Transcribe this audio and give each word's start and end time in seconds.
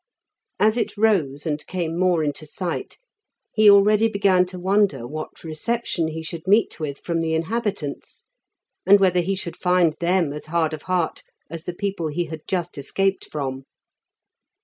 As 0.59 0.77
it 0.77 0.97
rose 0.97 1.45
and 1.45 1.63
came 1.67 1.95
more 1.95 2.23
into 2.23 2.43
sight, 2.47 2.97
he 3.53 3.69
already 3.69 4.07
began 4.07 4.47
to 4.47 4.57
wonder 4.57 5.05
what 5.07 5.43
reception 5.43 6.07
he 6.07 6.23
should 6.23 6.47
meet 6.47 6.79
with 6.79 6.97
from 6.97 7.21
the 7.21 7.35
inhabitants, 7.35 8.23
and 8.83 8.99
whether 8.99 9.19
he 9.19 9.35
should 9.35 9.55
find 9.55 9.93
them 9.99 10.33
as 10.33 10.45
hard 10.45 10.73
of 10.73 10.81
heart 10.89 11.21
as 11.51 11.65
the 11.65 11.73
people 11.75 12.07
he 12.07 12.25
had 12.25 12.41
just 12.47 12.79
escaped 12.79 13.29
from. 13.31 13.65